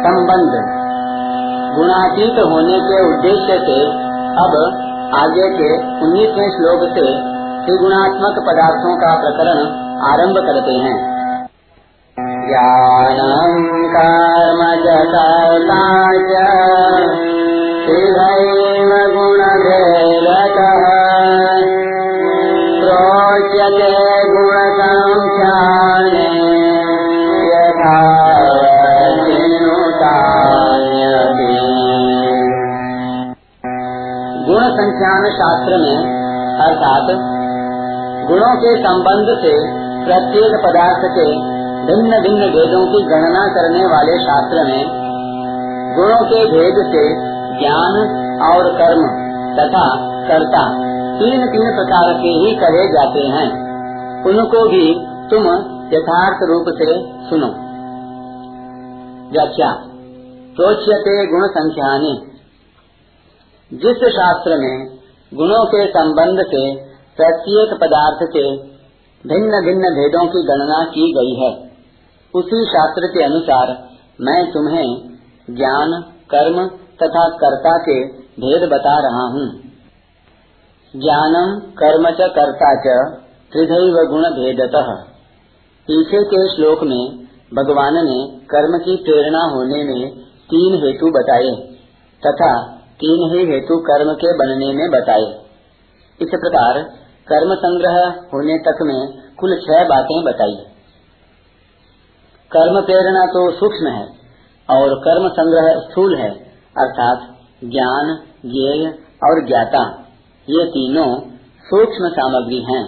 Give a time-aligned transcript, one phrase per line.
[0.00, 0.52] संबंध।
[1.76, 3.78] गुणातीत होने के उद्देश्य से
[4.44, 4.52] अब
[5.14, 5.70] आगे के
[6.02, 7.06] उन्नीसवें श्लोक से
[7.64, 9.58] त्रिगुणात्मक पदार्थों का प्रकरण
[10.02, 10.96] आरंभ करते हैं।
[12.48, 13.66] ज्ञानम्
[13.96, 16.32] कर्म च कर्ता च
[17.84, 20.84] त्रिधैव गुणभेदतः,
[22.80, 24.09] प्रोच्यते
[34.46, 35.96] गुण संख्यान शास्त्र में,
[36.60, 37.06] अर्थात
[38.28, 44.64] गुणों के संबंध से प्रत्येक पदार्थ के भिन्न भिन्न भेदों की गणना करने वाले शास्त्र
[44.64, 44.86] में,
[45.96, 47.96] गुणों के भेद से ज्ञान
[48.42, 49.96] और कर्म तथा
[50.28, 53.70] कर्ता तीन तीन प्रकार के ही कहे जाते हैं।
[54.24, 55.46] उनको भी तुम
[55.92, 57.46] यथार्थ रूप से सुनो।
[59.32, 59.89] व्याख्या।
[60.60, 62.26] प्रोच्यते गुण संख्यानी
[63.72, 64.98] जिस शास्त्र में
[65.34, 66.74] गुणों के संबंध से
[67.16, 68.42] प्रत्येक पदार्थ के
[69.24, 71.50] भिन्न भिन्न भेदों की गणना की गई है,
[72.34, 73.88] उसी शास्त्र के अनुसार
[74.20, 74.86] मैं तुम्हें
[75.50, 76.00] ज्ञान,
[76.30, 76.66] कर्म
[77.02, 79.50] तथा कर्ता के भेद बता रहा हूँ।
[80.96, 82.98] ज्ञानम कर्म च कर्ता च
[84.08, 84.94] गुण भेदतः।
[85.88, 87.18] पीछे के श्लोक में
[87.54, 91.50] भगवान ने कर्म की प्रेरणा होने में तीन हेतु बताए,
[92.22, 95.44] तथा तीन ही हेतु कर्म के बनने में बताए।
[96.20, 96.82] इस प्रकार
[97.28, 97.98] कर्म संग्रह
[98.34, 100.56] होने तक में कुल छह बातें बताई।
[102.52, 104.06] कर्म प्रेरणा तो सूक्ष्म है,
[104.70, 106.30] और कर्म संग्रह स्थूल है,
[106.78, 107.18] अर्थात
[107.64, 108.90] ज्ञान, ज्ञेय
[109.24, 109.82] और ज्ञाता।
[110.48, 111.20] ये तीनों
[111.64, 112.84] सूक्ष्म सामग्री हैं,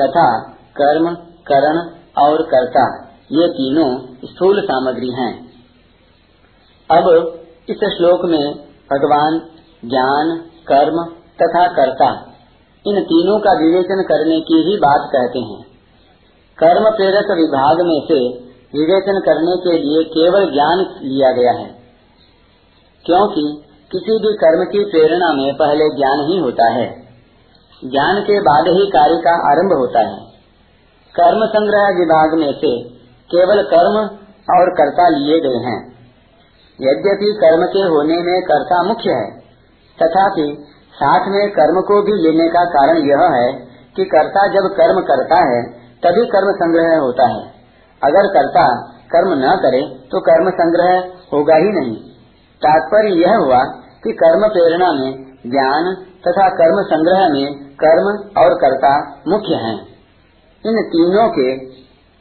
[0.00, 0.40] तथा
[0.76, 1.14] कर्म,
[1.46, 1.78] करण
[2.22, 2.84] और कर्ता,
[3.32, 5.51] ये तीनों स्थूल सामग्री हैं।
[6.92, 7.08] अब
[7.68, 8.44] इस श्लोक में
[8.90, 9.40] भगवान
[9.84, 10.30] ज्ञान,
[10.66, 11.02] कर्म
[11.40, 12.08] तथा कर्ता,
[12.84, 15.60] इन तीनों का विवेचन करने की ही बात कहते हैं।
[16.58, 18.18] कर्म प्रेरक विभाग में से
[18.74, 21.70] विवेचन करने के लिए केवल ज्ञान लिया गया है,
[23.04, 23.44] क्योंकि
[23.90, 26.90] किसी भी कर्म की प्रेरणा में पहले ज्ञान ही होता है।
[27.82, 30.20] ज्ञान के बाद ही कार्य का आरंभ होता है।
[31.14, 32.70] कर्म संग्रह विभाग में से
[33.30, 33.98] केवल कर्म
[34.48, 35.80] और कर्ता लिए गए हैं।
[36.82, 39.26] यद्यपि कर्म के होने में कर्ता मुख्य है,
[39.98, 40.46] तथापि
[40.94, 43.48] साथ में कर्म को भी लेने का कारण यह है
[43.96, 45.60] कि कर्ता जब कर्म करता है,
[46.02, 47.42] तभी कर्म संग्रह होता है
[48.02, 48.64] अगर कर्ता
[49.10, 49.80] कर्म न करे
[50.12, 50.92] तो कर्म संग्रह
[51.32, 51.96] होगा ही नहीं
[52.62, 53.58] तात्पर्य यह हुआ
[54.04, 55.10] कि कर्म प्रेरणा में
[55.46, 55.90] ज्ञान
[56.26, 57.46] तथा कर्म संग्रह में
[57.82, 58.08] कर्म
[58.40, 58.92] और कर्ता
[59.28, 59.76] मुख्य हैं।
[60.64, 61.46] इन तीनों के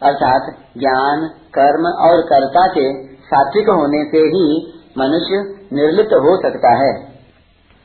[0.02, 0.48] अर्थात
[0.78, 2.86] ज्ञान, कर्म और कर्ता के
[3.34, 7.12] सात्विक होने से ही मनुष्य निर्लिप्त हो सकता है।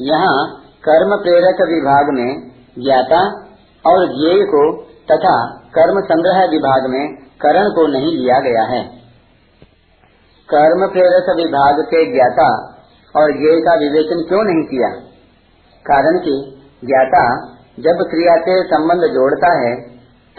[0.01, 0.55] यहाँ
[0.89, 3.21] कर्म प्रेरक विभाग में ज्ञाता
[3.87, 8.85] और ज्ञेय को तथा कर्म संग्रह विभाग में करण को नहीं लिया गया है।
[10.55, 12.57] कर्म प्रेरक विभाग के ज्ञाता
[13.17, 14.89] और ज्ञेय का विवेचन क्यों नहीं किया?
[15.91, 19.77] कारण कि ज्ञाता जब क्रिया से संबंध जोड़ता है,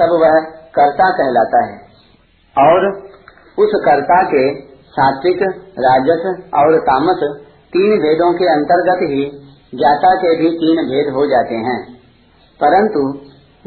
[0.02, 1.78] तब वह कर्ता कहलाता है।
[2.58, 2.98] और
[3.60, 5.42] उस कर्ता के सात्विक,
[5.80, 9.44] राजस और तामस तीन भेदों के अंतर्गत ही
[9.76, 11.94] जाता के भी तीन भेद हो जाते हैं।
[12.64, 13.20] परंतु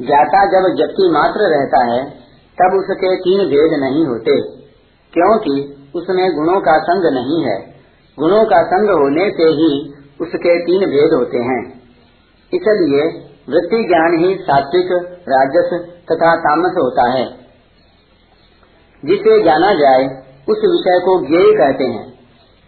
[0.07, 2.11] ज्ञाता जब जबकि मात्र रहता है,
[2.63, 4.41] तब उसके तीन भेद नहीं होते,
[5.13, 7.61] क्योंकि उसमें गुणों का संग नहीं है।
[8.19, 11.83] गुणों का संग होने से ही उसके तीन भेद होते हैं।
[12.55, 14.93] इसलिए वृत्ति ज्ञान ही सात्विक,
[15.29, 15.71] राजस
[16.13, 17.27] तथा तामस होता है।
[19.05, 20.05] जिसे जाना जाए,
[20.49, 22.07] उस विषय को ज्ञेय कहते हैं।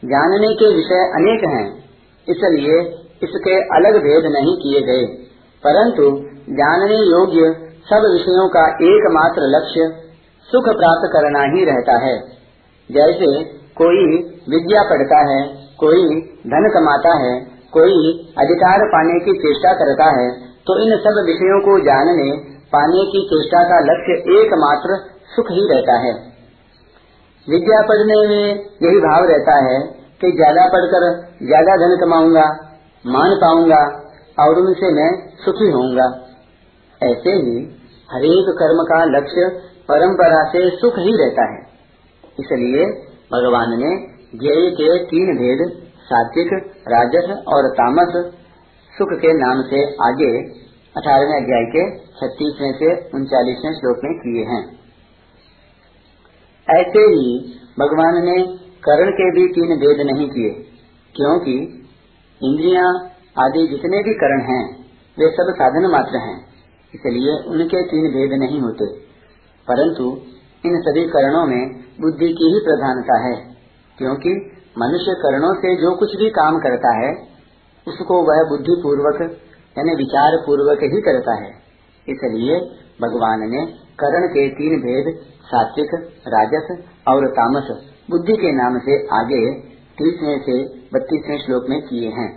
[0.05, 1.84] जानने के विषय अनेक हैं,
[2.28, 2.81] इसलिए
[3.22, 5.06] इसके अलग भेद नहीं किए गए।
[5.66, 6.11] परंतु
[6.50, 10.03] जानने योग्य सब विषयों का एकमात्र लक्ष्य
[10.45, 12.19] सुख प्राप्त करना ही रहता है।
[12.92, 17.41] जैसे कोई विद्या पढ़ता है, कोई धन कमाता है,
[17.72, 22.24] कोई अधिकार पाने की चेष्टा करता है तो इन सब विषयों को जानने,
[22.72, 24.97] पाने की चेष्टा का लक्ष्य एकमात्र
[25.30, 26.10] सुख ही रहता है।
[27.47, 28.44] विद्या पढ़ने में
[28.82, 29.78] यही भाव रहता है
[30.20, 31.06] कि ज़्यादा पढ़कर
[31.44, 32.44] ज़्यादा धन कमाऊँगा,
[33.04, 33.80] मान पाऊँगा
[34.38, 35.09] और उनसे मैं
[35.44, 36.09] सुखी होऊँगा।
[37.00, 37.56] ऐसे ही
[38.09, 39.48] हरेक कर्म का लक्ष्य
[39.88, 41.60] परंपरा से सुख ही रहता है।
[42.38, 42.86] इसलिए
[43.32, 43.91] भगवान ने
[44.36, 45.68] ज्ञेय के तीन भेद,
[46.04, 46.53] सात्विक,
[46.88, 48.12] राजस और तामस
[48.98, 50.28] सुख के नाम से आगे
[50.95, 51.83] अठारहवें अध्याय के
[52.15, 54.62] छत्तीसवें से उनचालीसवें श्लोक में किए हैं।
[56.68, 57.28] ऐसे ही
[57.78, 58.34] भगवान ने
[58.84, 60.50] करण के भी तीन भेद नहीं किए,
[61.15, 61.54] क्योंकि
[62.41, 62.89] इंद्रियाँ
[63.39, 64.65] आदि जितने भी करण हैं,
[65.16, 66.36] वे सब साधन मात्र हैं,
[66.94, 68.91] इसलिए उनके तीन भेद नहीं होते।
[69.68, 70.10] परंतु
[70.65, 71.62] इन सभी करणों में
[72.01, 73.34] बुद्धि की ही प्रधानता है,
[73.98, 74.36] क्योंकि
[74.78, 77.28] मनुष्य करणों से जो कुछ भी काम करता है
[77.89, 79.21] उसको वह बुद्धि पूर्वक
[79.77, 81.51] यानी विचार पूर्वक ही करता है।
[82.09, 82.59] इसलिए
[83.03, 83.67] भगवान ने
[84.01, 85.15] करण के तीन भेद,
[85.45, 85.95] सात्विक,
[86.29, 86.69] राजस
[87.09, 87.69] और तामस,
[88.11, 89.43] बुद्धि के नाम से आगे
[89.99, 90.57] तीसवें से
[90.95, 92.29] बत्तीसवें श्लोक में किए हैं।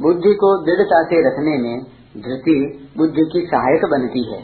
[0.00, 1.82] बुद्धि को दृढ़ता से रखने में
[2.18, 2.56] धृति
[2.96, 4.40] बुद्धि की सहायक बनती है।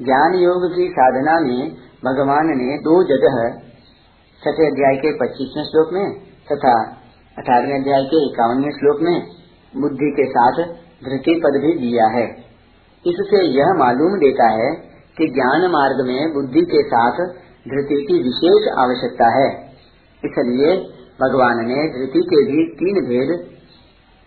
[0.00, 1.70] ज्ञान योग की साधना में
[2.04, 3.38] भगवान ने दो जगह,
[4.42, 6.06] छठे अध्याय के पच्चीसवें श्लोक में
[6.52, 6.74] तथा
[7.38, 9.26] अठारहवें अध्याय के इक्यावनवे श्लोक में
[9.82, 10.56] बुद्धि के साथ
[11.04, 12.30] धृति पद भी दिया है।
[13.06, 14.74] इससे यह मालूम देता है
[15.18, 17.20] कि ज्ञान मार्ग में बुद्धि के साथ
[17.68, 19.70] धृति की विशेष आवश्यकता है।
[20.24, 20.76] इसलिए
[21.20, 23.46] भगवान ने धृति के भी तीन भेद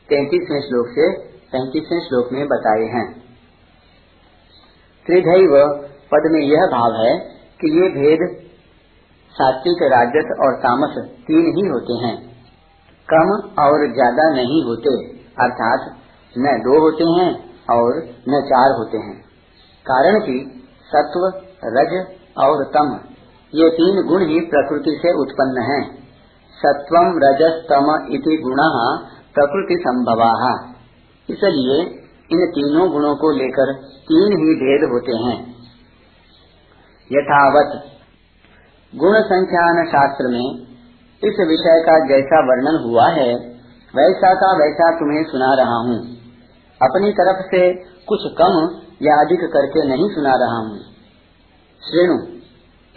[0.09, 3.19] तैतीसवें श्लोक से पैंतीसवें श्लोक में बताए हैं।
[5.05, 7.19] त्रिधैव पद में यह भाव है
[7.61, 8.37] कि ये भेद
[9.31, 12.30] सात्विक, राजस और तामस तीन ही होते हैं।
[13.11, 13.31] कम
[13.61, 14.95] और ज़्यादा नहीं होते,
[15.39, 15.87] अर्थात
[16.33, 17.29] न दो होते हैं
[17.71, 19.15] और न चार होते हैं।
[19.85, 20.35] कारण कि
[20.89, 21.25] सत्व,
[21.71, 21.93] रज
[22.39, 22.91] और तम,
[23.53, 25.81] ये तीन गुण ही प्रकृति से उत्पन्न हैं।
[26.57, 28.59] सत्वम रजस तम इति गुण
[29.35, 30.31] प्रकृति संभवा
[31.29, 31.79] इसलिए
[32.29, 33.71] इन तीनों गुणों को लेकर
[34.07, 35.37] तीन ही भेद होते हैं।
[37.11, 37.73] यथावत
[38.93, 40.45] गुण संख्यान शास्त्र में
[41.23, 43.35] इस विषय का जैसा वर्णन हुआ है,
[43.95, 45.99] वैसा का वैसा तुम्हें सुना रहा हूँ।
[46.81, 47.73] अपनी तरफ़ से
[48.07, 50.79] कुछ कम या अधिक करके नहीं सुना रहा हूँ।
[51.89, 52.15] श्रेणु,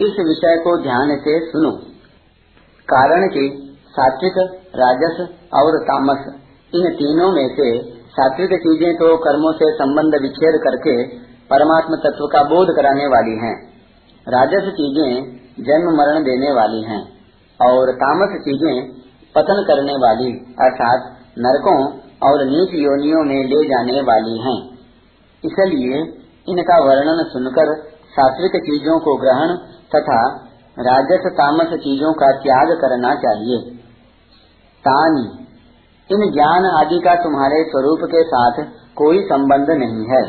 [0.01, 1.71] इस विषय को ध्यान से सुनो।
[2.89, 4.37] कारण कि, सात्विक,
[4.75, 5.19] राजस
[5.53, 6.41] और तामस,
[6.75, 11.07] इन तीनों में से सात्विक चीज़ें तो कर्मों से संबंध विच्छेद करके
[11.49, 13.73] परमात्म तत्व का बोध कराने वाली हैं।
[14.27, 15.23] राजस चीज़ें
[15.59, 17.14] जन्म मरण देने वाली हैं।
[17.59, 18.89] और तामस चीज़ें
[19.35, 20.31] पतन करने वाली,
[20.61, 21.79] अर्थात नरकों
[22.23, 24.77] और नीच योनियों में ले जाने वाली हैं।
[25.43, 25.97] इसलिए
[26.49, 27.73] इनका वर्णन सुनकर
[28.09, 29.55] सात्विक चीज़ों को ग्रहण
[29.95, 30.19] तथा
[30.79, 33.59] राजस तामस चीज़ों का त्याग करना चाहिए।
[34.83, 35.45] तानी,
[36.09, 38.63] इन ज्ञान आदि का तुम्हारे स्वरूप के साथ
[38.95, 40.23] कोई संबंध नहीं है।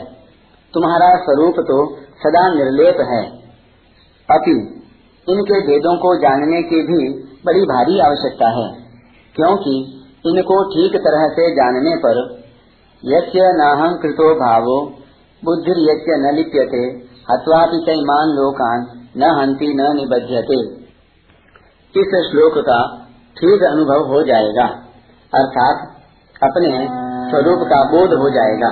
[0.74, 3.22] तुम्हारा स्वरूप तो सदा निर्लेप है।
[4.28, 4.75] अति
[5.26, 6.98] इनके भेदों को जानने की भी
[7.46, 8.66] बड़ी भारी आवश्यकता है,
[9.36, 9.74] क्योंकि
[10.24, 12.20] इनको ठीक तरह से जानने पर
[13.02, 14.78] यस्य नाहं कृतो भावो
[15.42, 16.84] बुद्धि यस्य न लिप्यते,
[17.26, 18.86] हत्वापि चैमान लोकान
[19.16, 20.60] न हंति न निबध्यते।
[21.94, 22.80] इस श्लोक का
[23.36, 24.64] ठीक अनुभव हो जाएगा,
[25.32, 25.86] अर्थात
[26.42, 26.72] अपने
[27.30, 28.70] स्वरूप का बोध हो जाएगा।